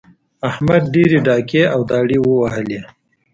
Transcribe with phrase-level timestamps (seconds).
[0.49, 2.81] احمد ډېرې ډاکې او داړې ووهلې.